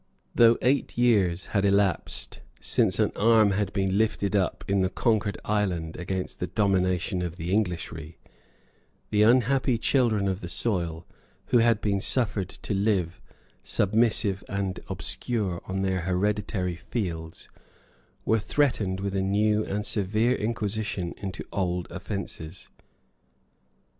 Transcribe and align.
Though 0.33 0.57
eight 0.63 0.97
years 0.97 1.45
had 1.53 1.63
elapsed 1.63 2.41
since 2.59 2.97
an 2.97 3.11
arm 3.15 3.51
had 3.51 3.71
been 3.71 3.99
lifted 3.99 4.35
up 4.35 4.63
in 4.67 4.81
the 4.81 4.89
conquered 4.89 5.37
island 5.45 5.95
against 5.95 6.39
the 6.39 6.47
domination 6.47 7.21
of 7.21 7.35
the 7.35 7.53
Englishry, 7.53 8.17
the 9.11 9.21
unhappy 9.21 9.77
children 9.77 10.27
of 10.27 10.41
the 10.41 10.49
soil, 10.49 11.05
who 11.49 11.59
had 11.59 11.81
been 11.81 12.01
suffered 12.01 12.49
to 12.49 12.73
live, 12.73 13.21
submissive 13.63 14.43
and 14.49 14.79
obscure, 14.89 15.61
on 15.67 15.83
their 15.83 15.99
hereditary 16.01 16.77
fields, 16.77 17.47
were 18.25 18.39
threatened 18.39 19.01
with 19.01 19.15
a 19.15 19.21
new 19.21 19.63
and 19.63 19.85
severe 19.85 20.33
inquisition 20.33 21.13
into 21.17 21.45
old 21.51 21.85
offences. 21.91 22.69